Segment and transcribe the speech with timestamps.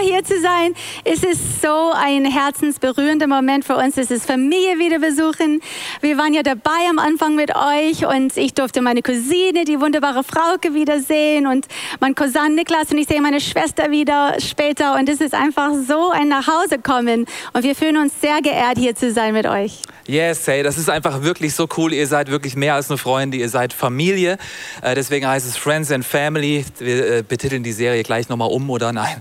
[0.00, 0.74] Hier zu sein.
[1.04, 3.96] Es ist so ein herzensberührender Moment für uns.
[3.96, 5.60] Es ist Familie wieder besuchen.
[6.00, 10.24] Wir waren ja dabei am Anfang mit euch und ich durfte meine Cousine, die wunderbare
[10.24, 11.66] Frauke, wiedersehen und
[12.00, 16.10] mein Cousin Niklas und ich sehe meine Schwester wieder später und es ist einfach so
[16.10, 19.82] ein Nachhausekommen und wir fühlen uns sehr geehrt, hier zu sein mit euch.
[20.06, 21.92] Yes, hey, das ist einfach wirklich so cool.
[21.92, 24.38] Ihr seid wirklich mehr als nur Freunde, ihr seid Familie.
[24.82, 26.64] Äh, deswegen heißt es Friends and Family.
[26.80, 29.20] Wir äh, betiteln die Serie gleich nochmal um oder nein.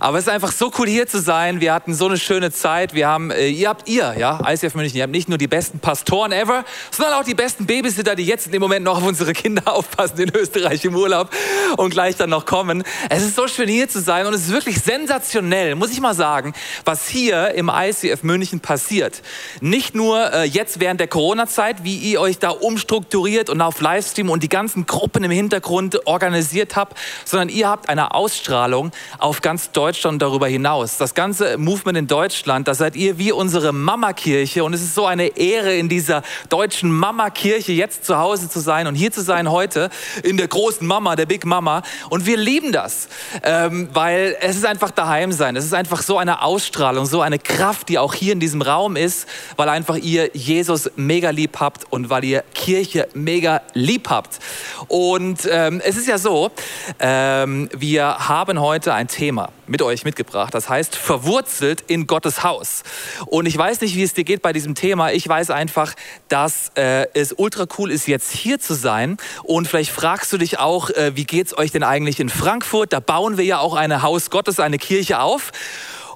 [0.00, 1.62] Aber es ist einfach so cool hier zu sein.
[1.62, 2.92] Wir hatten so eine schöne Zeit.
[2.92, 5.78] Wir haben, äh, ihr habt ihr, ja, ICF München, ihr habt nicht nur die besten
[5.78, 9.32] Pastoren ever, sondern auch die besten Babysitter, die jetzt in dem Moment noch auf unsere
[9.32, 11.30] Kinder aufpassen in Österreich im Urlaub
[11.78, 12.84] und gleich dann noch kommen.
[13.08, 16.12] Es ist so schön hier zu sein und es ist wirklich sensationell, muss ich mal
[16.12, 16.52] sagen,
[16.84, 19.22] was hier im ICF München passiert.
[19.62, 24.28] Nicht nur äh, jetzt während der Corona-Zeit, wie ihr euch da umstrukturiert und auf Livestream
[24.28, 29.70] und die ganzen Gruppen im Hintergrund organisiert habt, sondern ihr habt eine Ausstrahlung auf ganz
[29.70, 30.98] Deutschland und darüber hinaus.
[30.98, 35.06] Das ganze Movement in Deutschland, da seid ihr wie unsere Mama-Kirche und es ist so
[35.06, 39.50] eine Ehre in dieser deutschen Mama-Kirche jetzt zu Hause zu sein und hier zu sein
[39.50, 39.88] heute
[40.22, 41.82] in der großen Mama, der Big Mama.
[42.10, 43.08] Und wir lieben das,
[43.42, 45.56] ähm, weil es ist einfach daheim sein.
[45.56, 48.96] Es ist einfach so eine Ausstrahlung, so eine Kraft, die auch hier in diesem Raum
[48.96, 54.40] ist, weil einfach ihr Jesus mega lieb habt und weil ihr Kirche mega lieb habt.
[54.88, 56.50] Und ähm, es ist ja so,
[56.98, 60.52] ähm, wir haben heute ein Thema mit euch mitgebracht.
[60.52, 62.82] Das heißt, verwurzelt in Gottes Haus.
[63.26, 65.12] Und ich weiß nicht, wie es dir geht bei diesem Thema.
[65.12, 65.94] Ich weiß einfach,
[66.28, 69.16] dass äh, es ultra cool ist, jetzt hier zu sein.
[69.44, 72.92] Und vielleicht fragst du dich auch, äh, wie geht's euch denn eigentlich in Frankfurt?
[72.92, 75.52] Da bauen wir ja auch eine Haus Gottes, eine Kirche auf.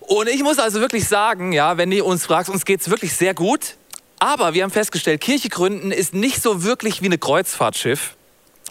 [0.01, 3.35] Und ich muss also wirklich sagen, ja, wenn du uns fragst, uns geht's wirklich sehr
[3.35, 3.77] gut.
[4.19, 8.17] Aber wir haben festgestellt, Kirche gründen ist nicht so wirklich wie eine Kreuzfahrtschiff.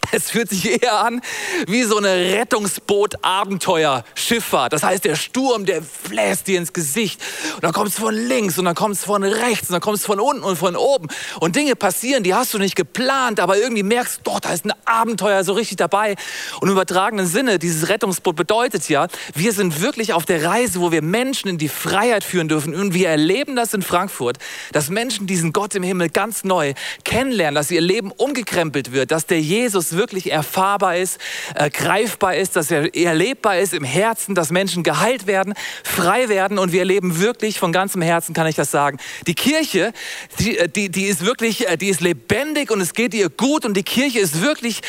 [0.11, 1.21] Es fühlt sich eher an
[1.67, 4.73] wie so eine Rettungsboot-Abenteuer-Schifffahrt.
[4.73, 7.19] Das heißt, der Sturm, der fläst dir ins Gesicht.
[7.55, 9.97] Und dann kommt es von links und dann kommt es von rechts und dann kommt
[9.97, 11.07] es von unten und von oben.
[11.39, 14.65] Und Dinge passieren, die hast du nicht geplant, aber irgendwie merkst du, doch, da ist
[14.65, 16.15] ein Abenteuer so richtig dabei.
[16.59, 20.91] Und im übertragenen Sinne, dieses Rettungsboot bedeutet ja, wir sind wirklich auf der Reise, wo
[20.91, 22.75] wir Menschen in die Freiheit führen dürfen.
[22.75, 24.37] Und wir erleben das in Frankfurt,
[24.71, 29.25] dass Menschen diesen Gott im Himmel ganz neu kennenlernen, dass ihr Leben umgekrempelt wird, dass
[29.25, 31.19] der Jesus wirklich erfahrbar ist,
[31.55, 35.53] äh, greifbar ist, dass er erlebbar ist im Herzen, dass Menschen geheilt werden,
[35.83, 38.97] frei werden und wir erleben wirklich von ganzem Herzen, kann ich das sagen.
[39.27, 39.93] Die Kirche,
[40.39, 43.65] die, äh, die, die ist wirklich, äh, die ist lebendig und es geht ihr gut
[43.65, 44.81] und die Kirche ist wirklich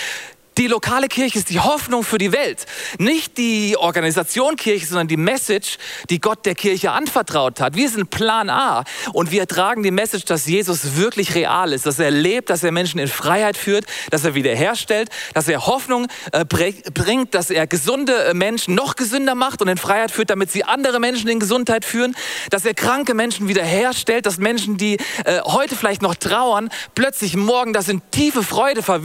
[0.59, 2.67] die lokale Kirche ist die Hoffnung für die Welt.
[2.99, 5.79] Nicht die Organisation Kirche, sondern die Message,
[6.11, 7.75] die Gott der Kirche anvertraut hat.
[7.75, 11.99] Wir sind Plan A und wir tragen die Message, dass Jesus wirklich real ist, dass
[11.99, 16.45] er lebt, dass er Menschen in Freiheit führt, dass er wiederherstellt, dass er Hoffnung äh,
[16.45, 20.65] bringt, dass er gesunde äh, Menschen noch gesünder macht und in Freiheit führt, damit sie
[20.65, 22.15] andere Menschen in Gesundheit führen,
[22.51, 27.73] dass er kranke Menschen wiederherstellt, dass Menschen, die äh, heute vielleicht noch trauern, plötzlich morgen
[27.73, 29.01] das in tiefe Freude ver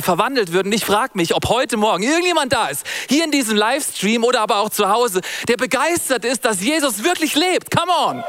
[0.00, 4.24] verwandelt würden ich frage mich, ob heute Morgen irgendjemand da ist, hier in diesem Livestream
[4.24, 7.74] oder aber auch zu Hause, der begeistert ist, dass Jesus wirklich lebt.
[7.74, 8.24] Come on!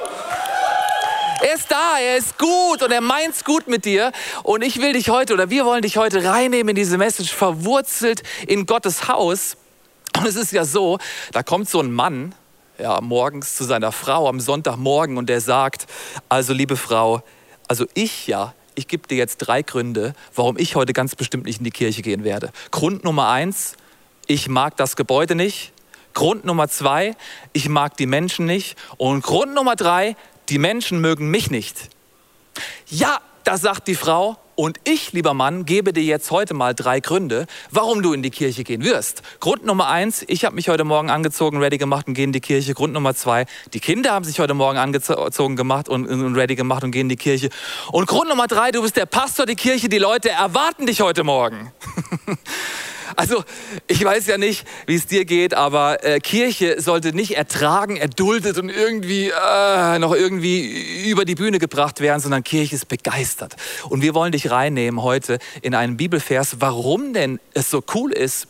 [1.41, 4.11] Er ist da, er ist gut und er meint's gut mit dir.
[4.43, 8.23] Und ich will dich heute oder wir wollen dich heute reinnehmen in diese Message, verwurzelt
[8.47, 9.57] in Gottes Haus.
[10.17, 10.99] Und es ist ja so,
[11.33, 12.33] da kommt so ein Mann,
[12.79, 15.85] ja, morgens zu seiner Frau am Sonntagmorgen und der sagt,
[16.29, 17.21] also liebe Frau,
[17.67, 21.57] also ich ja, ich gebe dir jetzt drei Gründe, warum ich heute ganz bestimmt nicht
[21.57, 22.51] in die Kirche gehen werde.
[22.71, 23.75] Grund Nummer eins,
[24.27, 25.73] ich mag das Gebäude nicht.
[26.13, 27.15] Grund Nummer zwei,
[27.53, 28.77] ich mag die Menschen nicht.
[28.97, 30.15] Und Grund Nummer drei,
[30.49, 31.89] die Menschen mögen mich nicht.
[32.87, 36.99] Ja, da sagt die Frau, und ich, lieber Mann, gebe dir jetzt heute mal drei
[36.99, 39.21] Gründe, warum du in die Kirche gehen wirst.
[39.39, 42.41] Grund Nummer eins, ich habe mich heute Morgen angezogen, ready gemacht und gehe in die
[42.41, 42.73] Kirche.
[42.73, 46.83] Grund Nummer zwei, die Kinder haben sich heute Morgen angezogen gemacht und, und ready gemacht
[46.83, 47.49] und gehen in die Kirche.
[47.91, 51.23] Und Grund Nummer drei, du bist der Pastor der Kirche, die Leute erwarten dich heute
[51.23, 51.71] Morgen.
[53.15, 53.43] Also
[53.87, 58.57] ich weiß ja nicht, wie es dir geht, aber äh, Kirche sollte nicht ertragen, erduldet
[58.57, 63.55] und irgendwie äh, noch irgendwie über die Bühne gebracht werden, sondern Kirche ist begeistert.
[63.89, 68.47] Und wir wollen dich reinnehmen heute in einen Bibelvers, warum denn es so cool ist,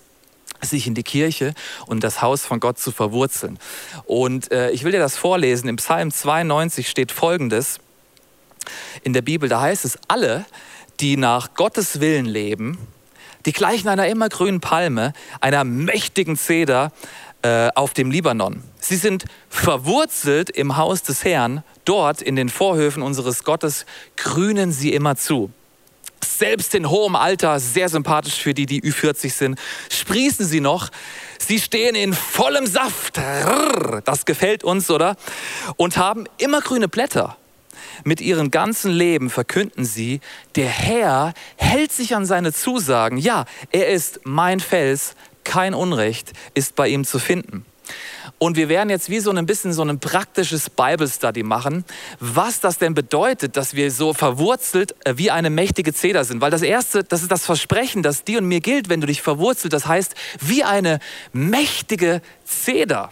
[0.62, 1.54] sich in die Kirche
[1.86, 3.60] und das Haus von Gott zu verwurzeln.
[4.06, 5.70] Und äh, ich will dir das vorlesen.
[5.70, 7.80] Im Psalm 92 steht Folgendes
[9.04, 9.50] in der Bibel.
[9.50, 10.46] Da heißt es, alle,
[11.00, 12.78] die nach Gottes Willen leben,
[13.48, 16.92] die gleichen einer immergrünen Palme, einer mächtigen Zeder,
[17.42, 18.62] äh, auf dem Libanon.
[18.80, 21.64] Sie sind verwurzelt im Haus des Herrn.
[21.86, 23.86] Dort in den Vorhöfen unseres Gottes
[24.18, 25.52] grünen sie immer zu.
[26.26, 29.60] Selbst in hohem Alter, sehr sympathisch für die, die Ü40 sind,
[29.90, 30.90] sprießen sie noch.
[31.40, 33.18] Sie stehen in vollem Saft.
[34.04, 35.16] Das gefällt uns, oder?
[35.78, 37.38] Und haben immer grüne Blätter.
[38.04, 40.20] Mit ihrem ganzen Leben verkünden sie,
[40.56, 43.18] der Herr hält sich an seine Zusagen.
[43.18, 47.66] Ja, er ist mein Fels, kein Unrecht ist bei ihm zu finden.
[48.40, 51.86] Und wir werden jetzt wie so ein bisschen so ein praktisches Bible Study machen,
[52.20, 56.40] was das denn bedeutet, dass wir so verwurzelt äh, wie eine mächtige Zeder sind.
[56.42, 59.22] Weil das erste, das ist das Versprechen, das dir und mir gilt, wenn du dich
[59.22, 59.74] verwurzelt.
[59.74, 61.00] Das heißt, wie eine
[61.34, 63.10] mächtige Zeder.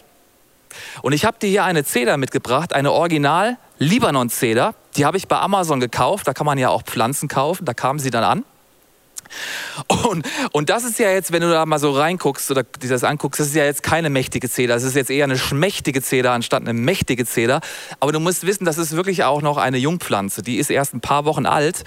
[1.02, 4.74] Und ich habe dir hier eine Zeder mitgebracht, eine Original Libanon Zeder.
[4.96, 6.26] Die habe ich bei Amazon gekauft.
[6.26, 7.64] Da kann man ja auch Pflanzen kaufen.
[7.64, 8.44] Da kamen sie dann an.
[10.08, 13.04] Und, und das ist ja jetzt, wenn du da mal so reinguckst oder dir das
[13.04, 14.74] anguckst, das ist ja jetzt keine mächtige Zeder.
[14.74, 17.60] Das ist jetzt eher eine schmächtige Zeder anstatt eine mächtige Zeder.
[18.00, 20.42] Aber du musst wissen, das ist wirklich auch noch eine Jungpflanze.
[20.42, 21.84] Die ist erst ein paar Wochen alt.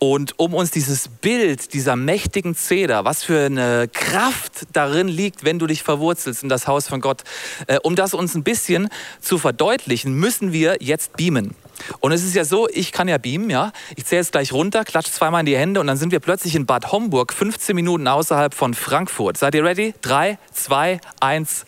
[0.00, 5.58] Und um uns dieses Bild dieser mächtigen Zeder, was für eine Kraft darin liegt, wenn
[5.58, 7.22] du dich verwurzelst in das Haus von Gott,
[7.66, 8.88] äh, um das uns ein bisschen
[9.20, 11.54] zu verdeutlichen, müssen wir jetzt beamen.
[12.00, 13.72] Und es ist ja so, ich kann ja beamen, ja.
[13.96, 16.54] Ich zähle jetzt gleich runter, klatsche zweimal in die Hände und dann sind wir plötzlich
[16.54, 19.36] in Bad Homburg, 15 Minuten außerhalb von Frankfurt.
[19.36, 19.94] Seid ihr ready?
[20.02, 21.66] Drei, zwei, eins.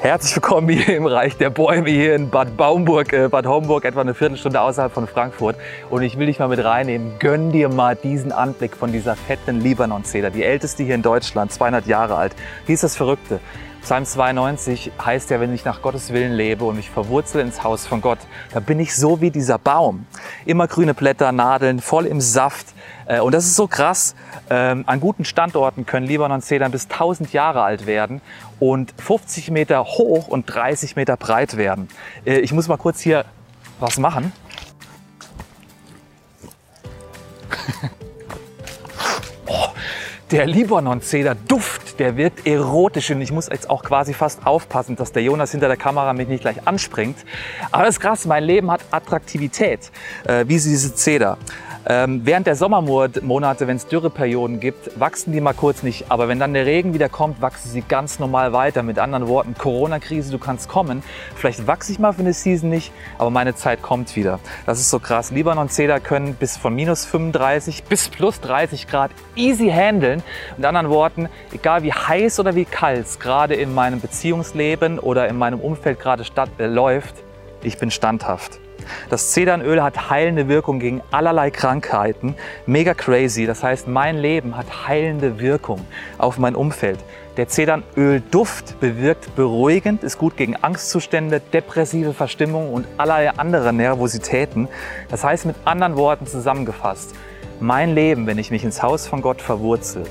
[0.00, 4.02] Herzlich willkommen hier im Reich der Bäume hier in Bad Baumburg, äh, Bad Homburg, etwa
[4.02, 5.56] eine Viertelstunde außerhalb von Frankfurt.
[5.88, 7.18] Und ich will dich mal mit reinnehmen.
[7.18, 11.86] Gönn dir mal diesen Anblick von dieser fetten Libanon-Zeder, die älteste hier in Deutschland, 200
[11.86, 12.34] Jahre alt.
[12.66, 13.40] Hier ist das Verrückte.
[13.84, 17.86] Psalm 92 heißt ja, wenn ich nach Gottes Willen lebe und mich verwurzle ins Haus
[17.86, 18.18] von Gott,
[18.52, 20.06] da bin ich so wie dieser Baum.
[20.46, 22.68] Immer grüne Blätter, Nadeln, voll im Saft.
[23.06, 24.14] Äh, und das ist so krass.
[24.50, 28.20] Ähm, an guten Standorten können Libanon-Zedern bis 1000 Jahre alt werden
[28.60, 31.88] und 50 Meter hoch und 30 Meter breit werden.
[32.24, 33.24] Äh, ich muss mal kurz hier
[33.80, 34.32] was machen.
[39.46, 39.66] oh,
[40.30, 45.22] der Libanon-Zeder-Duft, der wirkt erotisch und ich muss jetzt auch quasi fast aufpassen, dass der
[45.22, 47.18] Jonas hinter der Kamera mich nicht gleich anspringt.
[47.70, 49.90] Aber das ist krass, mein Leben hat Attraktivität,
[50.24, 51.38] äh, wie diese Zeder.
[51.86, 56.06] Ähm, während der Sommermonate, wenn es Dürreperioden gibt, wachsen die mal kurz nicht.
[56.08, 58.82] Aber wenn dann der Regen wieder kommt, wachsen sie ganz normal weiter.
[58.82, 61.02] Mit anderen Worten, Corona-Krise, du kannst kommen.
[61.36, 64.40] Vielleicht wachse ich mal für eine Season nicht, aber meine Zeit kommt wieder.
[64.64, 65.30] Das ist so krass.
[65.30, 70.22] Libanon Zeder können bis von minus 35 bis plus 30 Grad easy handeln.
[70.56, 75.28] Mit anderen Worten, egal wie heiß oder wie kalt es gerade in meinem Beziehungsleben oder
[75.28, 76.24] in meinem Umfeld gerade
[76.58, 77.14] äh, läuft,
[77.62, 78.60] ich bin standhaft.
[79.10, 82.34] Das Zedernöl hat heilende Wirkung gegen allerlei Krankheiten.
[82.66, 83.46] Mega crazy.
[83.46, 85.80] Das heißt, mein Leben hat heilende Wirkung
[86.18, 86.98] auf mein Umfeld.
[87.36, 94.68] Der Zedernölduft bewirkt beruhigend, ist gut gegen Angstzustände, depressive Verstimmung und allerlei andere Nervositäten.
[95.10, 97.14] Das heißt mit anderen Worten zusammengefasst,
[97.58, 100.04] mein Leben, wenn ich mich ins Haus von Gott verwurzel,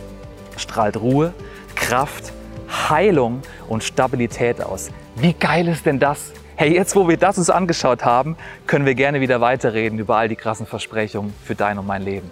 [0.58, 1.34] strahlt Ruhe,
[1.76, 2.34] Kraft,
[2.90, 4.90] Heilung und Stabilität aus.
[5.16, 6.34] Wie geil ist denn das?
[6.56, 10.28] Hey, jetzt wo wir das uns angeschaut haben, können wir gerne wieder weiterreden über all
[10.28, 12.32] die krassen Versprechungen für dein und mein Leben.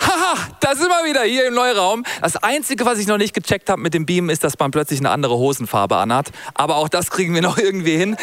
[0.00, 2.04] Haha, da sind wir wieder hier im Neuraum.
[2.22, 5.00] Das Einzige, was ich noch nicht gecheckt habe mit dem Beam, ist, dass man plötzlich
[5.00, 6.30] eine andere Hosenfarbe anhat.
[6.54, 8.16] Aber auch das kriegen wir noch irgendwie hin.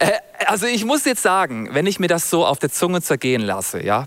[0.00, 0.10] Äh,
[0.46, 3.84] also ich muss jetzt sagen, wenn ich mir das so auf der Zunge zergehen lasse,
[3.84, 4.06] ja,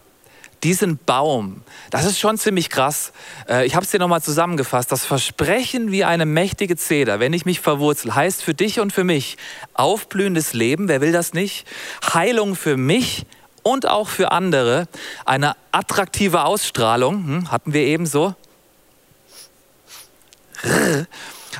[0.64, 3.14] diesen Baum, das ist schon ziemlich krass.
[3.50, 4.92] Äh, ich habe es dir nochmal zusammengefasst.
[4.92, 9.04] Das Versprechen wie eine mächtige Zeder, wenn ich mich verwurzel, heißt für dich und für
[9.04, 9.38] mich
[9.74, 11.66] aufblühendes Leben, wer will das nicht?
[12.14, 13.26] Heilung für mich
[13.64, 14.88] und auch für andere,
[15.26, 18.36] eine attraktive Ausstrahlung, hm, hatten wir eben so.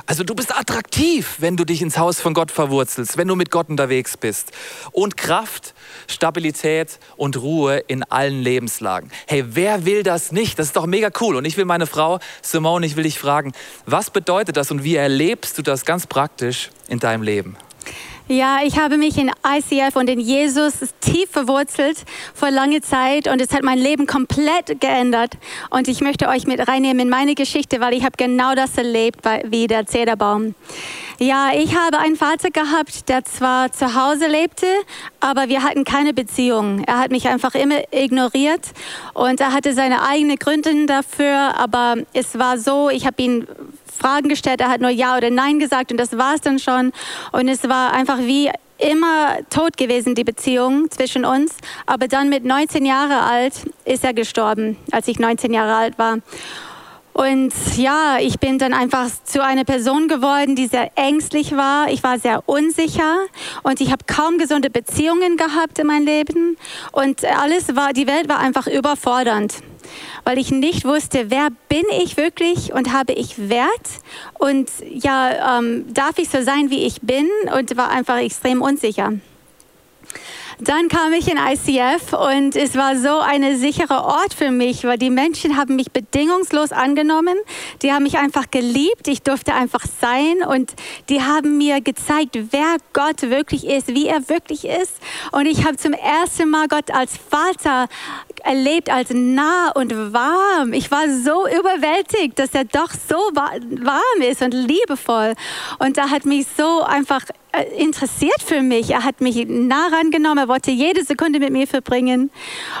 [0.06, 3.50] Also du bist attraktiv, wenn du dich ins Haus von Gott verwurzelst, wenn du mit
[3.50, 4.52] Gott unterwegs bist.
[4.92, 5.74] Und Kraft,
[6.06, 9.10] Stabilität und Ruhe in allen Lebenslagen.
[9.26, 10.58] Hey, wer will das nicht?
[10.58, 11.36] Das ist doch mega cool.
[11.36, 13.52] Und ich will meine Frau Simone, ich will dich fragen,
[13.86, 17.56] was bedeutet das und wie erlebst du das ganz praktisch in deinem Leben?
[18.32, 20.72] Ja, ich habe mich in ICF und in Jesus
[21.02, 21.98] tief verwurzelt
[22.32, 25.34] vor langer Zeit und es hat mein Leben komplett geändert.
[25.68, 29.20] Und ich möchte euch mit reinnehmen in meine Geschichte, weil ich habe genau das erlebt
[29.44, 30.54] wie der Zederbaum.
[31.18, 34.66] Ja, ich habe einen Vater gehabt, der zwar zu Hause lebte,
[35.20, 36.84] aber wir hatten keine Beziehung.
[36.84, 38.68] Er hat mich einfach immer ignoriert
[39.12, 43.46] und er hatte seine eigenen Gründe dafür, aber es war so, ich habe ihn
[43.96, 46.92] Fragen gestellt, er hat nur Ja oder Nein gesagt und das war es dann schon.
[47.32, 51.56] Und es war einfach wie immer tot gewesen, die Beziehung zwischen uns.
[51.86, 56.18] Aber dann mit 19 Jahre alt ist er gestorben, als ich 19 Jahre alt war.
[57.12, 61.90] Und ja, ich bin dann einfach zu einer Person geworden, die sehr ängstlich war.
[61.90, 63.18] Ich war sehr unsicher
[63.62, 66.56] und ich habe kaum gesunde Beziehungen gehabt in meinem Leben.
[66.90, 69.56] Und alles war, die Welt war einfach überfordernd,
[70.24, 73.88] weil ich nicht wusste, wer bin ich wirklich und habe ich Wert
[74.38, 79.12] und ja, ähm, darf ich so sein, wie ich bin und war einfach extrem unsicher.
[80.64, 84.96] Dann kam ich in ICF und es war so ein sicherer Ort für mich, weil
[84.96, 87.34] die Menschen haben mich bedingungslos angenommen.
[87.82, 89.08] Die haben mich einfach geliebt.
[89.08, 90.74] Ich durfte einfach sein und
[91.08, 95.00] die haben mir gezeigt, wer Gott wirklich ist, wie er wirklich ist.
[95.32, 97.88] Und ich habe zum ersten Mal Gott als Vater
[98.44, 100.74] erlebt, als nah und warm.
[100.74, 105.34] Ich war so überwältigt, dass er doch so warm ist und liebevoll.
[105.80, 107.22] Und da hat mich so einfach
[107.76, 108.90] interessiert für mich.
[108.90, 112.30] Er hat mich nah rangenommen, er wollte jede Sekunde mit mir verbringen.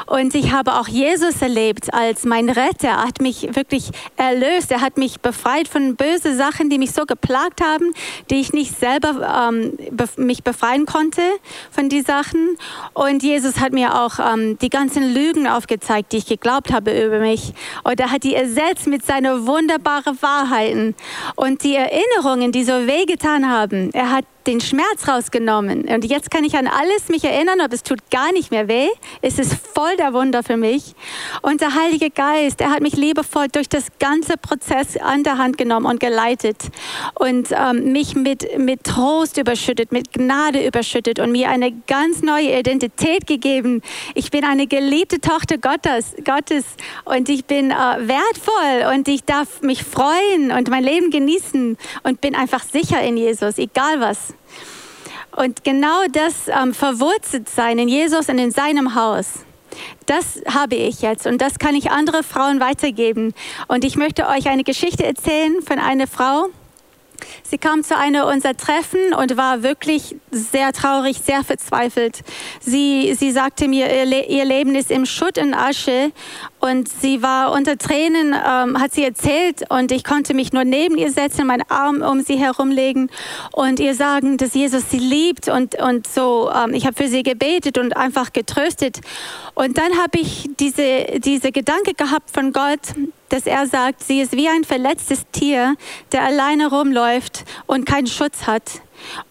[0.06, 2.88] Und ich habe auch Jesus erlebt als mein Retter.
[2.88, 4.70] Er hat mich wirklich erlöst.
[4.70, 7.92] Er hat mich befreit von bösen Sachen, die mich so geplagt haben,
[8.30, 11.22] die ich nicht selber ähm, be mich befreien konnte
[11.70, 12.56] von diesen Sachen.
[12.94, 17.18] Und Jesus hat mir auch ähm, die ganzen Lügen aufgezeigt, die ich geglaubt habe über
[17.18, 17.52] mich.
[17.84, 20.94] Und er hat die ersetzt mit seinen wunderbaren Wahrheiten
[21.36, 23.90] und die Erinnerungen, die so wehgetan haben.
[23.92, 25.84] Er hat den Schmerz rausgenommen.
[25.88, 28.88] Und jetzt kann ich an alles mich erinnern, aber es tut gar nicht mehr weh.
[29.20, 30.94] Es ist voll der Wunder für mich.
[31.42, 35.58] Und der Heilige Geist, er hat mich liebevoll durch das ganze Prozess an der Hand
[35.58, 36.56] genommen und geleitet
[37.14, 42.58] und ähm, mich mit, mit Trost überschüttet, mit Gnade überschüttet und mir eine ganz neue
[42.58, 43.82] Identität gegeben.
[44.14, 46.64] Ich bin eine geliebte Tochter Gottes, Gottes
[47.04, 52.20] und ich bin äh, wertvoll und ich darf mich freuen und mein Leben genießen und
[52.20, 54.31] bin einfach sicher in Jesus, egal was.
[55.34, 59.44] Und genau das ähm, verwurzelt sein in Jesus und in seinem Haus,
[60.06, 63.32] das habe ich jetzt und das kann ich andere Frauen weitergeben.
[63.68, 66.48] Und ich möchte euch eine Geschichte erzählen von einer Frau.
[67.42, 72.20] Sie kam zu einer unserer Treffen und war wirklich sehr traurig, sehr verzweifelt.
[72.60, 73.88] Sie, sie sagte mir,
[74.28, 76.12] ihr Leben ist im Schutt und Asche
[76.60, 80.96] und sie war unter Tränen, ähm, hat sie erzählt und ich konnte mich nur neben
[80.96, 83.10] ihr setzen, meinen Arm um sie herumlegen
[83.52, 86.50] und ihr sagen, dass Jesus sie liebt und, und so.
[86.54, 89.00] Ähm, ich habe für sie gebetet und einfach getröstet.
[89.54, 92.80] Und dann habe ich diese, diese Gedanke gehabt von Gott,
[93.32, 95.74] dass er sagt, sie ist wie ein verletztes Tier,
[96.12, 98.82] der alleine rumläuft und keinen Schutz hat.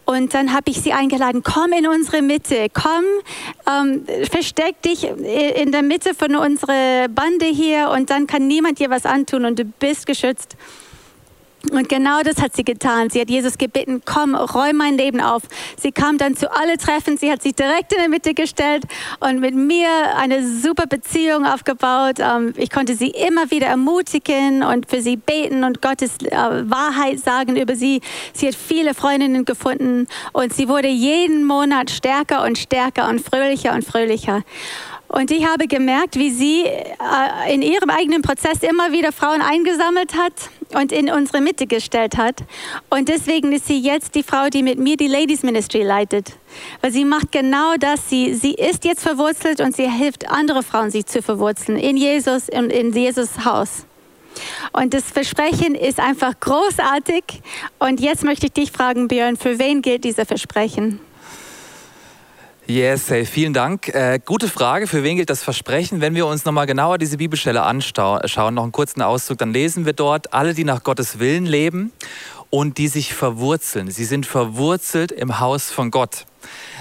[0.05, 3.05] Und dann habe ich sie eingeladen, komm in unsere Mitte, komm,
[3.69, 8.89] ähm, versteck dich in der Mitte von unserer Bande hier und dann kann niemand dir
[8.89, 10.57] was antun und du bist geschützt.
[11.69, 13.09] Und genau das hat sie getan.
[13.09, 15.43] Sie hat Jesus gebeten, komm, räum mein Leben auf.
[15.77, 18.83] Sie kam dann zu alle Treffen, sie hat sich direkt in der Mitte gestellt
[19.19, 22.17] und mit mir eine super Beziehung aufgebaut.
[22.19, 26.35] Ähm, ich konnte sie immer wieder ermutigen und für sie beten und Gottes äh,
[26.69, 28.01] Wahrheit sagen über sie.
[28.33, 33.73] Sie hat viele Freundinnen gefunden und sie wurde jeden Monat stärker und stärker und fröhlicher
[33.73, 34.43] und fröhlicher.
[35.11, 40.15] Und ich habe gemerkt, wie sie äh, in ihrem eigenen Prozess immer wieder Frauen eingesammelt
[40.15, 40.31] hat
[40.73, 42.43] und in unsere Mitte gestellt hat.
[42.89, 46.37] Und deswegen ist sie jetzt die Frau, die mit mir die Ladies Ministry leitet.
[46.79, 48.09] Weil sie macht genau das.
[48.09, 52.47] Sie, sie ist jetzt verwurzelt und sie hilft andere Frauen, sich zu verwurzeln in Jesus
[52.47, 53.85] und in Jesus Haus.
[54.71, 57.41] Und das Versprechen ist einfach großartig.
[57.79, 61.01] Und jetzt möchte ich dich fragen, Björn, für wen gilt dieses Versprechen?
[62.71, 63.89] Yes, hey, vielen Dank.
[63.89, 64.87] Äh, gute Frage.
[64.87, 65.99] Für wen gilt das Versprechen?
[65.99, 68.21] Wenn wir uns nochmal genauer diese Bibelstelle anschauen,
[68.55, 71.91] noch einen kurzen Auszug, dann lesen wir dort, alle, die nach Gottes Willen leben
[72.49, 73.91] und die sich verwurzeln.
[73.91, 76.25] Sie sind verwurzelt im Haus von Gott.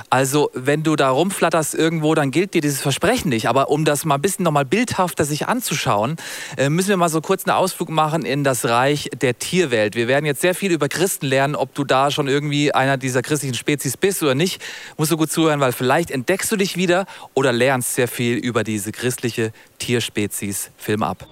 [0.09, 3.49] Also, wenn du da rumflatterst irgendwo, dann gilt dir dieses Versprechen nicht.
[3.49, 6.17] Aber um das mal ein bisschen nochmal bildhafter sich anzuschauen,
[6.57, 9.95] äh, müssen wir mal so kurz einen Ausflug machen in das Reich der Tierwelt.
[9.95, 13.23] Wir werden jetzt sehr viel über Christen lernen, ob du da schon irgendwie einer dieser
[13.23, 14.63] christlichen Spezies bist oder nicht.
[14.97, 18.65] Musst du gut zuhören, weil vielleicht entdeckst du dich wieder oder lernst sehr viel über
[18.65, 20.71] diese christliche Tierspezies.
[20.77, 21.27] Film ab.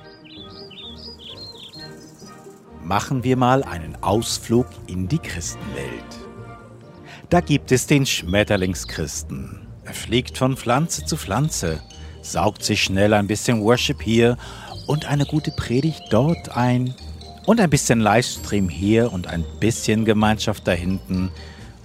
[2.82, 6.27] Machen wir mal einen Ausflug in die Christenwelt.
[7.30, 9.60] Da gibt es den Schmetterlingschristen.
[9.84, 11.82] Er fliegt von Pflanze zu Pflanze,
[12.22, 14.38] saugt sich schnell ein bisschen Worship hier
[14.86, 16.94] und eine gute Predigt dort ein
[17.44, 21.30] und ein bisschen Livestream hier und ein bisschen Gemeinschaft da hinten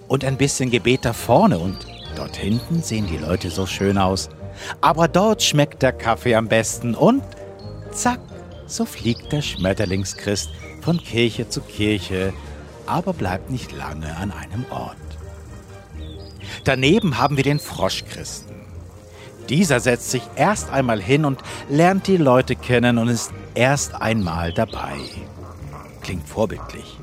[0.07, 1.77] und ein bisschen Gebet da vorne und
[2.15, 4.29] dort hinten sehen die Leute so schön aus.
[4.79, 7.21] Aber dort schmeckt der Kaffee am besten und
[7.91, 8.21] zack,
[8.65, 12.33] so fliegt der Schmetterlingschrist von Kirche zu Kirche,
[12.85, 15.02] aber bleibt nicht lange an einem Ort.
[16.63, 18.53] Daneben haben wir den Froschchristen.
[19.49, 24.53] Dieser setzt sich erst einmal hin und lernt die Leute kennen und ist erst einmal
[24.53, 24.97] dabei.
[26.01, 26.97] Klingt vorbildlich.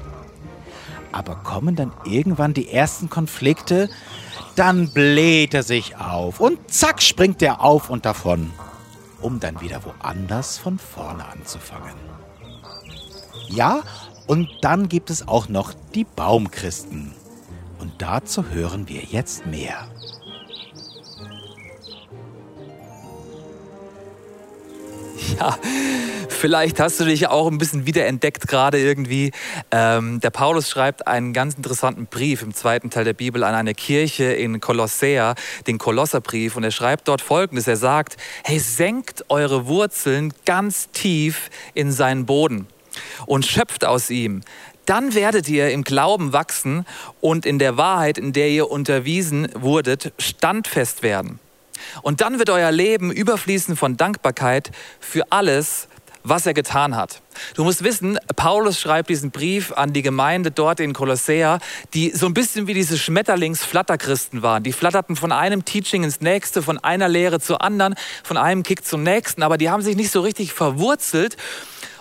[1.12, 3.90] Aber kommen dann irgendwann die ersten Konflikte,
[4.56, 8.50] dann bläht er sich auf und zack springt er auf und davon,
[9.20, 11.94] um dann wieder woanders von vorne anzufangen.
[13.48, 13.82] Ja,
[14.26, 17.19] und dann gibt es auch noch die Baumchristen.
[17.80, 19.88] Und dazu hören wir jetzt mehr.
[25.38, 25.56] Ja,
[26.28, 29.32] vielleicht hast du dich auch ein bisschen wiederentdeckt gerade irgendwie.
[29.70, 33.74] Ähm, der Paulus schreibt einen ganz interessanten Brief im zweiten Teil der Bibel an eine
[33.74, 35.34] Kirche in Kolossea,
[35.66, 36.56] den Kolosserbrief.
[36.56, 37.66] Und er schreibt dort Folgendes.
[37.66, 42.66] Er sagt, hey, senkt eure Wurzeln ganz tief in seinen Boden
[43.26, 44.42] und schöpft aus ihm.
[44.86, 46.86] Dann werdet ihr im Glauben wachsen
[47.20, 51.38] und in der Wahrheit, in der ihr unterwiesen wurdet, standfest werden.
[52.02, 54.70] Und dann wird euer Leben überfließen von Dankbarkeit
[55.00, 55.88] für alles,
[56.22, 57.22] was er getan hat.
[57.54, 61.58] Du musst wissen, Paulus schreibt diesen Brief an die Gemeinde dort in Kolossea,
[61.94, 64.62] die so ein bisschen wie diese Schmetterlings-Flatterchristen waren.
[64.62, 68.84] Die flatterten von einem Teaching ins nächste, von einer Lehre zur anderen, von einem Kick
[68.84, 71.36] zum nächsten, aber die haben sich nicht so richtig verwurzelt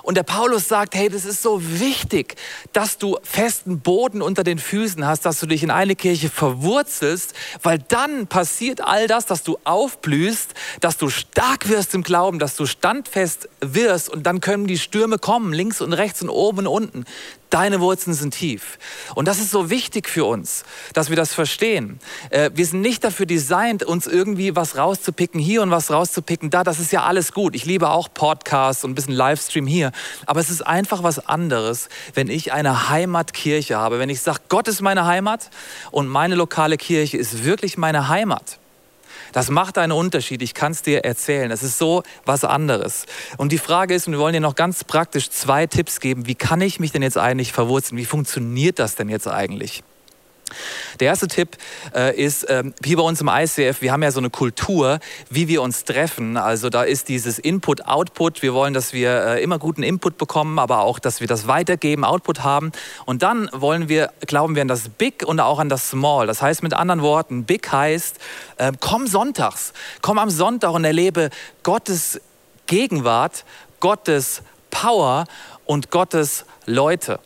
[0.04, 2.36] und der Paulus sagt, hey, das ist so wichtig,
[2.74, 7.34] dass du festen Boden unter den Füßen hast, dass du dich in eine Kirche verwurzelst,
[7.64, 12.56] weil dann passiert all das, dass du aufblühst, dass du stark wirst im Glauben, dass
[12.56, 16.68] du standfest wirst und dann können die Stürme kommen, links und rechts und oben und
[16.68, 17.06] unten.
[17.50, 18.78] Deine Wurzeln sind tief.
[19.16, 20.64] Und das ist so wichtig für uns,
[20.94, 22.00] dass wir das verstehen.
[22.30, 26.64] Äh, wir sind nicht dafür designt, uns irgendwie was rauszupicken hier und was rauszupicken da.
[26.64, 27.56] Das ist ja alles gut.
[27.56, 29.92] Ich liebe auch Podcasts und ein bisschen Livestream hier.
[30.28, 33.98] Aber es ist einfach was anderes, wenn ich eine Heimatkirche habe.
[33.98, 35.50] Wenn ich sage, Gott ist meine Heimat
[35.90, 38.60] und meine lokale Kirche ist wirklich meine Heimat.
[39.32, 40.42] Das macht einen Unterschied.
[40.42, 41.52] Ich kann es dir erzählen.
[41.52, 43.06] Es ist so was anderes.
[43.38, 46.28] Und die Frage ist, und wir wollen dir noch ganz praktisch zwei Tipps geben.
[46.28, 47.98] Wie kann ich mich denn jetzt eigentlich verwurzeln?
[47.98, 49.84] Wie funktioniert das denn jetzt eigentlich?
[51.00, 51.58] Der erste Tipp
[51.96, 55.48] äh, ist, ähm, hier bei uns im ICF, wir haben ja so eine Kultur, wie
[55.48, 56.38] wir uns treffen.
[56.38, 58.42] Also da ist dieses Input-Output.
[58.42, 62.04] Wir wollen, dass wir äh, immer guten Input bekommen, aber auch, dass wir das weitergeben,
[62.04, 62.72] Output haben.
[63.06, 66.28] Und dann wollen wir, glauben wir an das Big und auch an das Small.
[66.28, 68.18] Das heißt mit anderen Worten, Big heißt,
[68.58, 71.30] äh, komm sonntags, komm am Sonntag und erlebe
[71.64, 72.22] Gottes
[72.68, 73.46] Gegenwart,
[73.80, 75.26] Gottes Power
[75.66, 77.20] und Gottes Leute.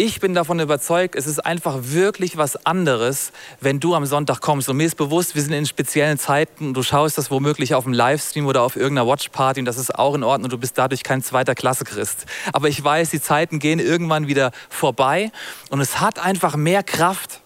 [0.00, 4.68] Ich bin davon überzeugt, es ist einfach wirklich was anderes, wenn du am Sonntag kommst.
[4.68, 7.82] Und mir ist bewusst, wir sind in speziellen Zeiten und du schaust das womöglich auf
[7.82, 10.44] dem Livestream oder auf irgendeiner Watchparty und das ist auch in Ordnung.
[10.44, 12.26] und Du bist dadurch kein zweiter Klasse Christ.
[12.52, 15.32] Aber ich weiß, die Zeiten gehen irgendwann wieder vorbei
[15.70, 17.40] und es hat einfach mehr Kraft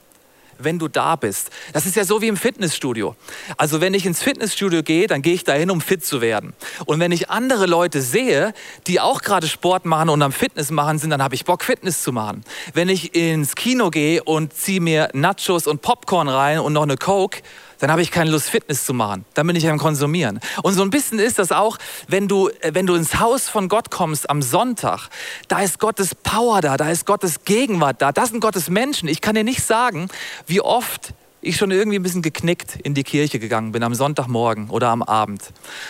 [0.58, 1.50] wenn du da bist.
[1.72, 3.16] Das ist ja so wie im Fitnessstudio.
[3.56, 6.52] Also wenn ich ins Fitnessstudio gehe, dann gehe ich dahin, um fit zu werden.
[6.86, 8.52] Und wenn ich andere Leute sehe,
[8.86, 12.02] die auch gerade Sport machen und am Fitness machen sind, dann habe ich Bock, Fitness
[12.02, 12.44] zu machen.
[12.74, 16.96] Wenn ich ins Kino gehe und ziehe mir Nachos und Popcorn rein und noch eine
[16.96, 17.42] Coke,
[17.82, 19.24] dann habe ich keine Lust, Fitness zu machen.
[19.34, 20.38] Dann bin ich am Konsumieren.
[20.62, 23.68] Und so ein bisschen ist das auch, wenn du, äh, wenn du ins Haus von
[23.68, 25.08] Gott kommst am Sonntag,
[25.48, 29.08] da ist Gottes Power da, da ist Gottes Gegenwart da, das sind Gottes Menschen.
[29.08, 30.06] Ich kann dir nicht sagen,
[30.46, 34.70] wie oft ich schon irgendwie ein bisschen geknickt in die Kirche gegangen bin am Sonntagmorgen
[34.70, 35.42] oder am Abend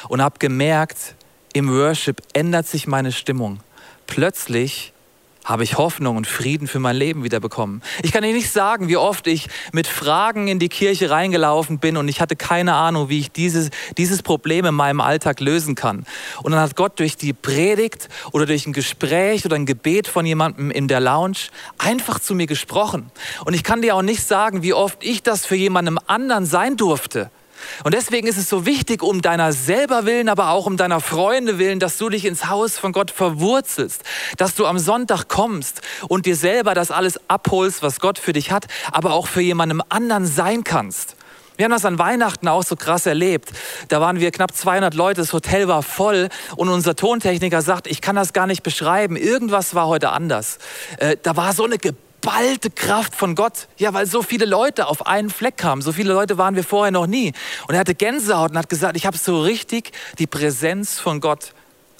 [0.08, 1.14] und habe gemerkt,
[1.52, 3.60] im Worship ändert sich meine Stimmung.
[4.06, 4.94] Plötzlich
[5.44, 7.82] habe ich Hoffnung und Frieden für mein Leben wiederbekommen.
[8.02, 11.96] Ich kann dir nicht sagen, wie oft ich mit Fragen in die Kirche reingelaufen bin
[11.96, 16.06] und ich hatte keine Ahnung, wie ich dieses, dieses Problem in meinem Alltag lösen kann.
[16.42, 20.24] Und dann hat Gott durch die Predigt oder durch ein Gespräch oder ein Gebet von
[20.24, 21.38] jemandem in der Lounge
[21.78, 23.10] einfach zu mir gesprochen.
[23.44, 26.76] Und ich kann dir auch nicht sagen, wie oft ich das für jemandem anderen sein
[26.76, 27.30] durfte.
[27.84, 31.58] Und deswegen ist es so wichtig, um deiner selber willen, aber auch um deiner Freunde
[31.58, 34.02] willen, dass du dich ins Haus von Gott verwurzelst,
[34.36, 38.50] dass du am Sonntag kommst und dir selber das alles abholst, was Gott für dich
[38.50, 41.16] hat, aber auch für jemandem anderen sein kannst.
[41.56, 43.50] Wir haben das an Weihnachten auch so krass erlebt.
[43.88, 48.00] Da waren wir knapp 200 Leute, das Hotel war voll und unser Tontechniker sagt, ich
[48.00, 50.58] kann das gar nicht beschreiben, irgendwas war heute anders.
[50.96, 51.78] Äh, da war so eine
[52.22, 53.68] geballte Kraft von Gott.
[53.76, 55.82] Ja, weil so viele Leute auf einen Fleck kamen.
[55.82, 57.32] So viele Leute waren wir vorher noch nie.
[57.66, 61.52] Und er hatte Gänsehaut und hat gesagt, ich habe so richtig die Präsenz von Gott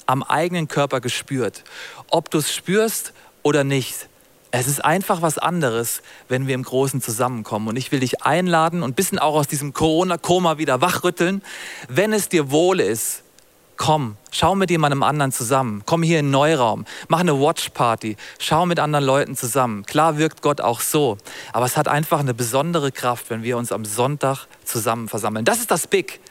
[0.05, 1.63] am eigenen Körper gespürt.
[2.09, 4.07] Ob du es spürst oder nicht.
[4.51, 7.67] Es ist einfach was anderes, wenn wir im Großen zusammenkommen.
[7.67, 11.43] Und ich will dich einladen und ein bisschen auch aus diesem Corona-Koma wieder wachrütteln.
[11.89, 13.22] Wenn es dir wohl ist,
[13.85, 15.83] Komm, schau mit jemandem anderen zusammen.
[15.85, 16.85] Komm hier in den Neuraum.
[17.09, 18.15] Mach eine Watchparty.
[18.39, 19.85] Schau mit anderen Leuten zusammen.
[19.85, 21.17] Klar wirkt Gott auch so.
[21.51, 25.43] Aber es hat einfach eine besondere Kraft, wenn wir uns am Sonntag zusammen versammeln.
[25.43, 26.21] Das ist das Big.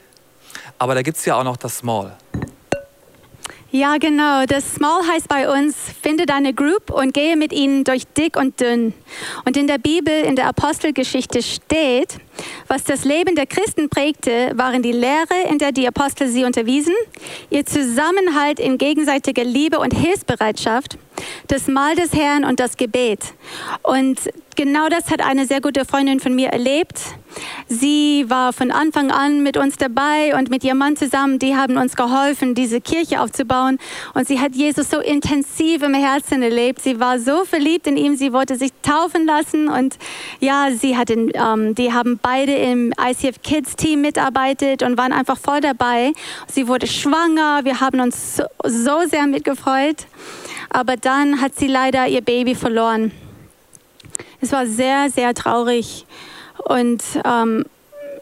[0.79, 2.17] aber da gibt es ja auch noch das Small.
[3.75, 4.45] Ja, genau.
[4.45, 8.61] Das Small heißt bei uns, finde deine Group und gehe mit ihnen durch dick und
[8.61, 8.93] dünn.
[9.47, 12.19] Und in der Bibel, in der Apostelgeschichte steht,
[12.69, 16.93] was das Leben der Christen prägte, waren die Lehre, in der die Apostel sie unterwiesen,
[17.49, 20.99] ihr Zusammenhalt in gegenseitiger Liebe und Hilfsbereitschaft,
[21.49, 23.35] das Mahl des Herrn und das Gebet.
[23.83, 24.19] Und
[24.57, 27.01] genau das hat eine sehr gute Freundin von mir erlebt.
[27.69, 31.39] Sie war von Anfang an mit uns dabei und mit ihrem Mann zusammen.
[31.39, 33.79] Die haben uns geholfen, diese Kirche aufzubauen.
[34.15, 36.83] Und sie hat Jesus so intensiv im Herzen erlebt.
[36.83, 38.17] Sie war so verliebt in ihm.
[38.17, 39.69] Sie wollte sich taufen lassen.
[39.69, 39.97] Und
[40.41, 45.13] ja, sie hat in, ähm, die haben beide im ICF Kids Team mitarbeitet und waren
[45.13, 46.13] einfach voll dabei.
[46.47, 47.65] Sie wurde schwanger.
[47.65, 50.07] Wir haben uns so, so sehr mitgefreut.
[50.75, 53.13] Aber dann hat sie leider ihr Baby verloren.
[54.41, 56.07] Es war sehr, sehr traurig.
[56.65, 57.67] Und ähm,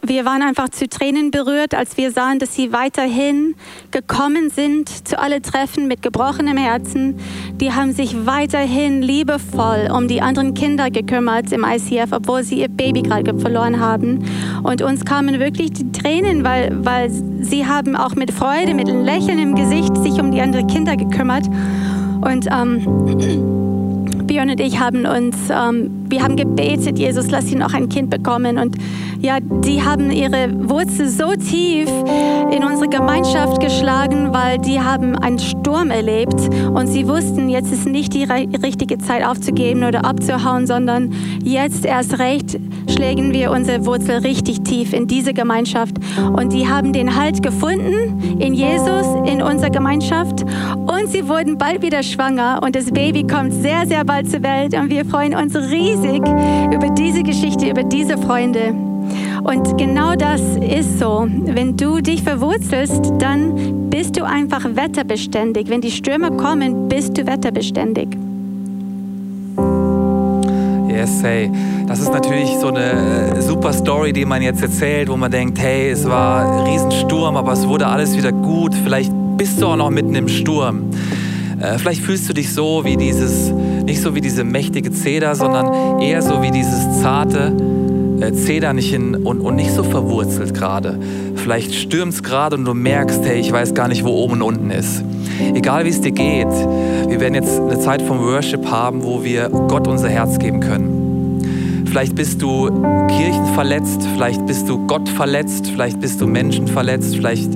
[0.03, 3.55] wir waren einfach zu Tränen berührt, als wir sahen, dass sie weiterhin
[3.93, 7.21] gekommen sind zu alle Treffen mit gebrochenem Herzen.
[7.61, 12.69] Die haben sich weiterhin liebevoll um die anderen Kinder gekümmert im ICF, obwohl sie ihr
[12.69, 14.25] Baby gerade verloren haben.
[14.65, 19.05] Und uns kamen wirklich die Tränen, weil, weil sie haben auch mit Freude, mit einem
[19.05, 21.45] Lächeln im Gesicht sich um die anderen Kinder gekümmert.
[22.21, 27.73] Und ähm, Björn und ich haben uns, ähm, wir haben gebetet, Jesus, lass sie noch
[27.73, 28.59] ein Kind bekommen.
[28.59, 28.77] Und
[29.21, 31.89] ja, die haben ihre Wurzel so tief
[32.51, 36.41] in unsere Gemeinschaft geschlagen, weil die haben einen Sturm erlebt
[36.75, 42.19] und sie wussten, jetzt ist nicht die richtige Zeit aufzugeben oder abzuhauen, sondern jetzt erst
[42.19, 45.95] recht schlägen wir unsere Wurzel richtig tief in diese Gemeinschaft.
[46.37, 50.43] Und die haben den Halt gefunden in Jesus, in unserer Gemeinschaft.
[50.77, 54.75] Und sie wurden bald wieder schwanger und das Baby kommt sehr, sehr bald zur Welt.
[54.75, 58.75] Und wir freuen uns riesig über diese Geschichte, über diese Freunde.
[59.43, 61.27] Und genau das ist so.
[61.29, 65.69] Wenn du dich verwurzelst, dann bist du einfach wetterbeständig.
[65.69, 68.09] Wenn die Stürme kommen, bist du wetterbeständig.
[70.89, 71.51] Yes, hey.
[71.87, 75.59] Das ist natürlich so eine äh, super Story, die man jetzt erzählt, wo man denkt,
[75.59, 78.75] hey, es war ein Riesensturm, aber es wurde alles wieder gut.
[78.75, 80.85] Vielleicht bist du auch noch mitten im Sturm.
[81.61, 83.51] Äh, vielleicht fühlst du dich so wie dieses,
[83.85, 87.53] nicht so wie diese mächtige Zeder, sondern eher so wie dieses zarte
[88.21, 90.99] äh, Zedernchen und, und nicht so verwurzelt gerade.
[91.37, 94.43] Vielleicht stürmt es gerade und du merkst, hey, ich weiß gar nicht, wo oben und
[94.43, 95.05] unten ist.
[95.55, 96.49] Egal wie es dir geht,
[97.09, 101.85] wir werden jetzt eine Zeit vom Worship haben, wo wir Gott unser Herz geben können.
[101.87, 102.67] Vielleicht bist du
[103.09, 107.51] Kirchen verletzt, vielleicht bist du Gott verletzt, vielleicht bist du Menschen verletzt, vielleicht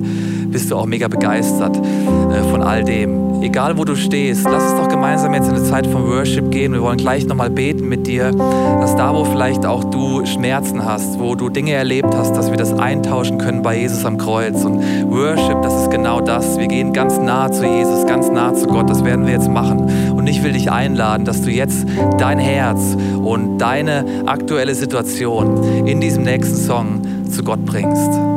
[0.51, 4.81] bist du auch mega begeistert äh, von all dem egal wo du stehst, lass uns
[4.81, 6.73] doch gemeinsam jetzt in eine Zeit von Worship gehen.
[6.73, 11.19] Wir wollen gleich nochmal beten mit dir, dass da, wo vielleicht auch du Schmerzen hast,
[11.19, 14.63] wo du Dinge erlebt hast, dass wir das eintauschen können bei Jesus am Kreuz.
[14.63, 16.57] Und Worship, das ist genau das.
[16.57, 18.89] Wir gehen ganz nah zu Jesus, ganz nah zu Gott.
[18.89, 20.13] Das werden wir jetzt machen.
[20.15, 21.85] Und ich will dich einladen, dass du jetzt
[22.17, 28.34] dein Herz und deine aktuelle Situation in diesem nächsten Song zu Gott bringst.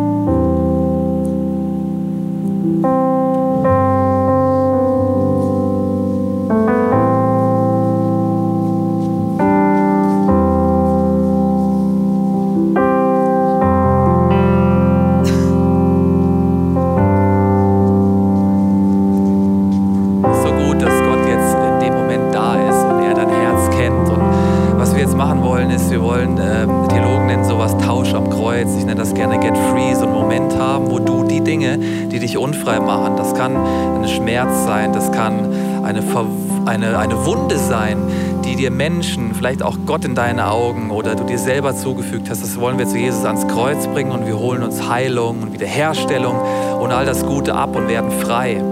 [35.88, 37.98] Eine, eine Wunde sein,
[38.44, 42.42] die dir Menschen, vielleicht auch Gott in deinen Augen oder du dir selber zugefügt hast.
[42.42, 46.36] Das wollen wir zu Jesus ans Kreuz bringen und wir holen uns Heilung und Wiederherstellung
[46.80, 48.62] und all das Gute ab und werden frei.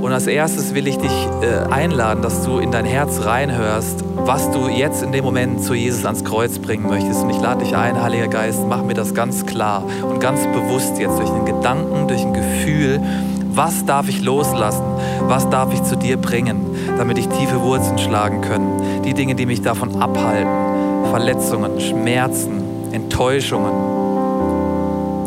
[0.00, 4.50] Und als erstes will ich dich äh, einladen, dass du in dein Herz reinhörst, was
[4.50, 7.22] du jetzt in dem Moment zu Jesus ans Kreuz bringen möchtest.
[7.22, 10.98] Und ich lade dich ein, Heiliger Geist, mach mir das ganz klar und ganz bewusst
[10.98, 13.00] jetzt durch den Gedanken, durch ein Gefühl,
[13.56, 14.84] was darf ich loslassen?
[15.26, 16.60] Was darf ich zu dir bringen,
[16.96, 19.02] damit ich tiefe Wurzeln schlagen kann?
[19.04, 21.10] Die Dinge, die mich davon abhalten.
[21.10, 23.72] Verletzungen, Schmerzen, Enttäuschungen.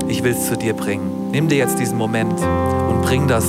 [0.08, 1.30] Ich will es zu dir bringen.
[1.32, 2.40] Nimm dir jetzt diesen Moment
[2.90, 3.46] und bring das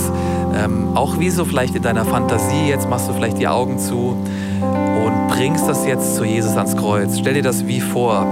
[0.56, 2.68] ähm, auch wie so vielleicht in deiner Fantasie.
[2.68, 4.16] Jetzt machst du vielleicht die Augen zu
[4.60, 7.18] und bringst das jetzt zu Jesus ans Kreuz.
[7.18, 8.26] Stell dir das wie vor.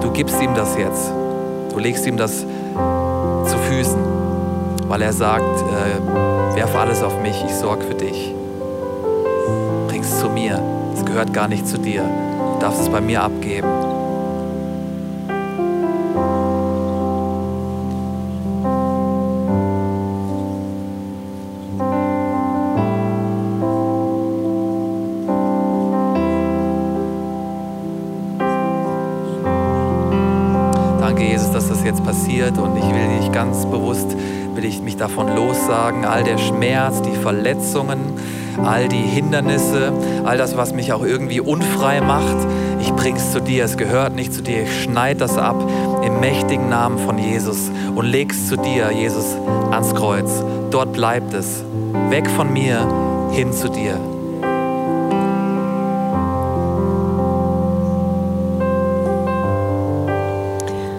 [0.00, 1.10] Du gibst ihm das jetzt.
[1.72, 4.13] Du legst ihm das zu Füßen
[4.88, 8.34] weil er sagt, äh, werf alles auf mich, ich sorge für dich.
[9.88, 10.60] Bring es zu mir,
[10.94, 13.68] es gehört gar nicht zu dir, du darfst es bei mir abgeben.
[31.00, 32.73] Danke, Jesus, dass das jetzt passiert und
[35.64, 37.98] lossagen, all der Schmerz, die Verletzungen,
[38.64, 39.92] all die Hindernisse,
[40.24, 42.36] all das, was mich auch irgendwie unfrei macht,
[42.80, 45.56] ich bring's zu dir, es gehört nicht zu dir, ich schneide das ab
[46.04, 49.36] im mächtigen Namen von Jesus und leg's zu dir, Jesus,
[49.70, 50.44] ans Kreuz.
[50.70, 51.64] Dort bleibt es,
[52.10, 52.86] weg von mir,
[53.32, 53.98] hin zu dir.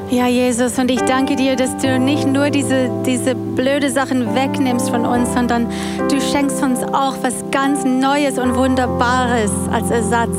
[0.10, 4.90] Ja, Jesus, und ich danke dir, dass du nicht nur diese, diese blöde Sachen wegnimmst
[4.90, 5.68] von uns, sondern
[6.10, 10.36] du schenkst uns auch was ganz Neues und Wunderbares als Ersatz.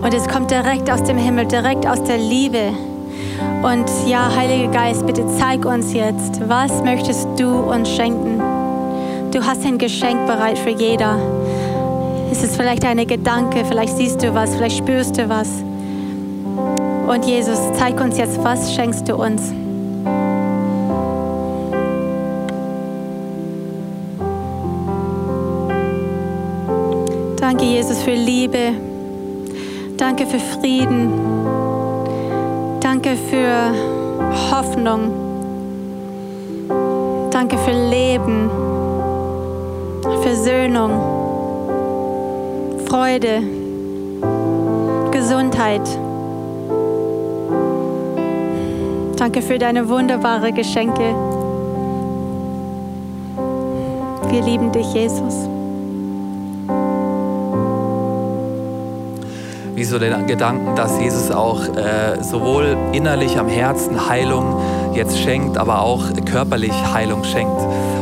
[0.00, 2.72] Und es kommt direkt aus dem Himmel, direkt aus der Liebe.
[3.62, 8.40] Und ja, Heiliger Geist, bitte zeig uns jetzt, was möchtest du uns schenken?
[9.32, 11.18] Du hast ein Geschenk bereit für jeder.
[12.30, 15.48] Es ist vielleicht eine Gedanke, vielleicht siehst du was, vielleicht spürst du was.
[17.06, 19.52] Und Jesus, zeig uns jetzt, was schenkst du uns?
[27.62, 28.72] Danke, Jesus, für Liebe.
[29.96, 31.12] Danke für Frieden.
[32.80, 33.72] Danke für
[34.50, 35.12] Hoffnung.
[37.30, 38.50] Danke für Leben,
[40.22, 40.90] Versöhnung,
[42.86, 43.42] Freude,
[45.12, 45.88] Gesundheit.
[49.16, 51.14] Danke für deine wunderbare Geschenke.
[54.30, 55.61] Wir lieben dich, Jesus.
[59.74, 64.60] Wie so den Gedanken, dass Jesus auch äh, sowohl innerlich am Herzen Heilung
[64.94, 67.60] jetzt schenkt, aber auch körperlich Heilung schenkt.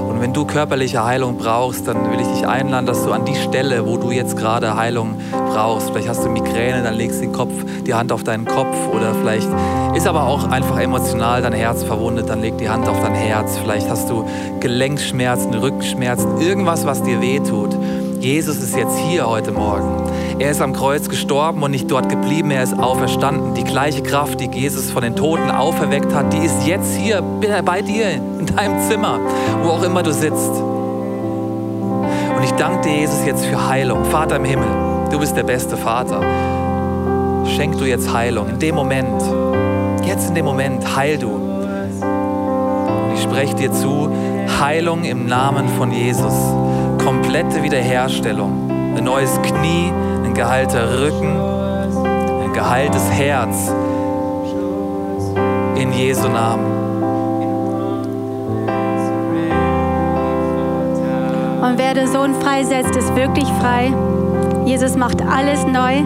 [0.08, 3.36] Und wenn du körperliche Heilung brauchst, dann will ich dich einladen, dass du an die
[3.36, 7.32] Stelle, wo du jetzt gerade Heilung brauchst, vielleicht hast du Migräne, dann legst du den
[7.32, 7.52] Kopf,
[7.86, 9.48] die Hand auf deinen Kopf oder vielleicht
[9.94, 13.58] ist aber auch einfach emotional dein Herz verwundet, dann leg die Hand auf dein Herz.
[13.58, 14.24] Vielleicht hast du
[14.60, 17.76] Gelenkschmerzen, Rückenschmerzen, irgendwas, was dir wehtut.
[18.20, 20.09] Jesus ist jetzt hier heute Morgen.
[20.38, 23.54] Er ist am Kreuz gestorben und nicht dort geblieben, er ist auferstanden.
[23.54, 27.82] Die gleiche Kraft, die Jesus von den Toten auferweckt hat, die ist jetzt hier bei
[27.82, 29.18] dir, in deinem Zimmer,
[29.62, 30.52] wo auch immer du sitzt.
[32.36, 34.04] Und ich danke dir, Jesus, jetzt für Heilung.
[34.06, 34.68] Vater im Himmel,
[35.10, 36.22] du bist der beste Vater.
[37.44, 39.22] Schenk du jetzt Heilung in dem Moment.
[40.06, 41.28] Jetzt in dem Moment heil du.
[41.30, 44.08] Und ich spreche dir zu,
[44.60, 46.34] Heilung im Namen von Jesus.
[47.04, 48.70] Komplette Wiederherstellung.
[48.96, 49.92] Ein neues Knie,
[50.30, 51.40] ein geheilter Rücken,
[52.44, 53.72] ein geheiltes Herz.
[55.74, 56.66] In Jesu Namen.
[61.62, 63.92] Und wer der Sohn freisetzt, ist wirklich frei.
[64.66, 65.98] Jesus macht alles neu.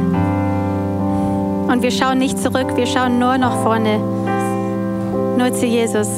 [1.71, 3.99] Und wir schauen nicht zurück, wir schauen nur nach vorne.
[5.37, 6.09] Nur zu Jesus.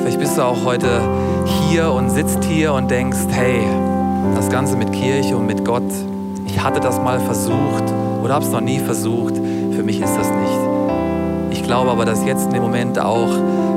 [0.00, 1.00] Vielleicht bist du auch heute
[1.44, 3.62] hier und sitzt hier und denkst, hey,
[4.34, 5.90] das Ganze mit Kirche und mit Gott,
[6.46, 7.84] ich hatte das mal versucht
[8.22, 9.36] oder habe es noch nie versucht.
[9.36, 10.58] Für mich ist das nicht.
[11.50, 13.30] Ich glaube aber, dass jetzt in dem Moment auch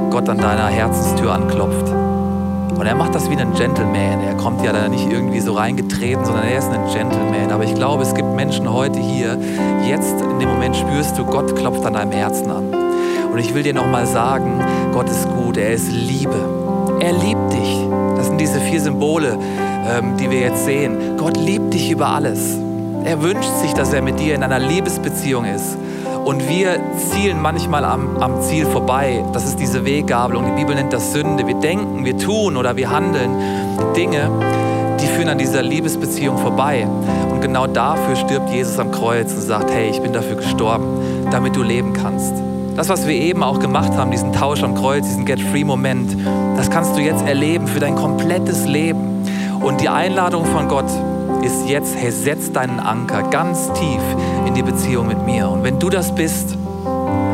[0.10, 1.90] Gott an deiner Herzenstür anklopft.
[1.90, 4.22] Und er macht das wie ein Gentleman.
[4.26, 7.52] Er kommt ja da nicht irgendwie so reingetreten, sondern er ist ein Gentleman.
[7.52, 9.38] Aber ich glaube, es gibt Menschen heute hier,
[9.88, 12.74] jetzt in dem Moment spürst du, Gott klopft an deinem Herzen an.
[13.32, 14.60] Und ich will dir nochmal sagen,
[14.94, 16.81] Gott ist gut, er ist Liebe.
[17.02, 17.88] Er liebt dich.
[18.16, 19.36] Das sind diese vier Symbole,
[19.90, 21.18] ähm, die wir jetzt sehen.
[21.18, 22.60] Gott liebt dich über alles.
[23.04, 25.78] Er wünscht sich, dass er mit dir in einer Liebesbeziehung ist.
[26.24, 29.24] Und wir zielen manchmal am, am Ziel vorbei.
[29.34, 30.46] Das ist diese Weggabelung.
[30.46, 31.48] Die Bibel nennt das Sünde.
[31.48, 33.32] Wir denken, wir tun oder wir handeln
[33.96, 34.30] Dinge,
[35.02, 36.86] die führen an dieser Liebesbeziehung vorbei.
[37.32, 40.86] Und genau dafür stirbt Jesus am Kreuz und sagt, hey, ich bin dafür gestorben,
[41.32, 42.36] damit du leben kannst.
[42.76, 46.18] Das, was wir eben auch gemacht haben, diesen Tausch am Kreuz, diesen Get-Free-Moment,
[46.56, 49.24] das kannst du jetzt erleben für dein komplettes Leben.
[49.62, 50.90] Und die Einladung von Gott
[51.44, 54.02] ist jetzt, hey, setz deinen Anker ganz tief
[54.48, 55.50] in die Beziehung mit mir.
[55.50, 56.58] Und wenn du das bist,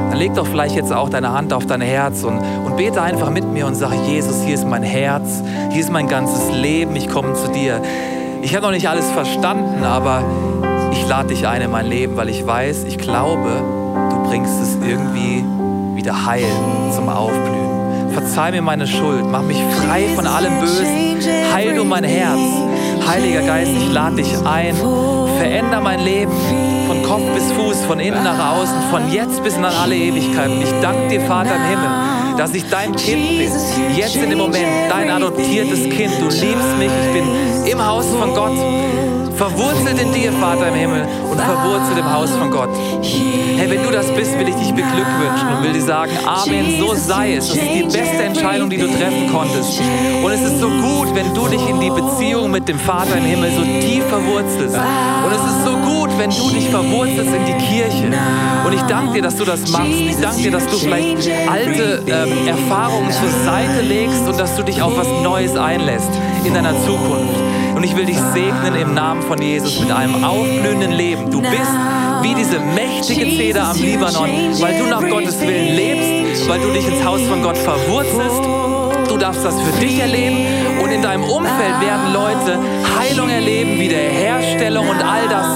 [0.10, 3.30] dann leg doch vielleicht jetzt auch deine Hand auf dein Herz und, und bete einfach
[3.30, 7.10] mit mir und sag, Jesus, hier ist mein Herz, hier ist mein ganzes Leben, ich
[7.10, 7.82] komme zu dir.
[8.41, 10.23] Ich habe noch nicht alles verstanden, aber
[10.91, 13.76] ich lade dich ein in mein Leben, weil ich weiß, ich glaube,
[14.27, 15.43] bringst es irgendwie
[15.95, 16.45] wieder heil
[16.95, 18.11] zum Aufblühen.
[18.13, 20.85] Verzeih mir meine Schuld, mach mich frei von allem Bösen,
[21.53, 22.39] heil du mein Herz.
[23.07, 24.75] Heiliger Geist, ich lade dich ein,
[25.37, 26.33] veränder mein Leben
[26.87, 30.61] von Kopf bis Fuß, von innen nach außen, von jetzt bis in alle Ewigkeiten.
[30.61, 31.89] Ich danke dir, Vater im Himmel,
[32.37, 33.51] dass ich dein Kind bin.
[33.95, 36.13] Jetzt in dem Moment, dein adoptiertes Kind.
[36.19, 38.57] Du liebst mich, ich bin im Haus von Gott.
[39.37, 42.66] Verwurzelt in dir, Vater im Himmel, und verwurzelt im Haus von Gott.
[43.01, 46.93] Hey, wenn du das bist, will ich dich beglückwünschen und will dir sagen, Amen, so
[46.95, 47.47] sei es.
[47.47, 49.79] Das ist die beste Entscheidung, die du treffen konntest.
[50.23, 53.25] Und es ist so gut, wenn du dich in die Beziehung mit dem Vater im
[53.25, 54.75] Himmel so tief verwurzelst.
[54.75, 58.12] Und es ist so gut, wenn du dich verwurzelst in die Kirche.
[58.65, 59.88] Und ich danke dir, dass du das machst.
[59.89, 64.63] Ich danke dir, dass du vielleicht alte ähm, Erfahrungen zur Seite legst und dass du
[64.63, 66.12] dich auf was Neues einlässt
[66.43, 67.36] in deiner Zukunft.
[67.75, 71.29] Und ich will dich segnen im Namen von Jesus mit einem aufblühenden Leben.
[71.29, 71.71] Du bist
[72.21, 76.88] wie diese mächtige Zeder am Libanon, weil du nach Gottes Willen lebst, weil du dich
[76.88, 78.41] ins Haus von Gott verwurzelst.
[79.10, 82.60] Du darfst das für dich erleben und in deinem Umfeld werden Leute
[82.99, 85.47] Heilung erleben, Wiederherstellung und all das,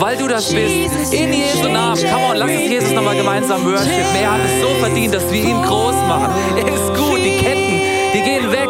[0.00, 1.12] weil du das bist.
[1.12, 2.00] In Jesu Namen.
[2.00, 4.16] Come on, lass uns Jesus nochmal gemeinsam worshipen.
[4.20, 6.30] Er hat es so verdient, dass wir ihn groß machen.
[6.56, 7.80] Er ist gut, die Ketten,
[8.14, 8.68] die gehen weg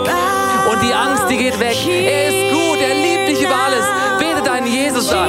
[0.71, 1.77] und die Angst, die geht weg.
[1.87, 3.85] Er ist gut, er liebt dich über alles.
[4.19, 5.29] Bete deinen Jesus an.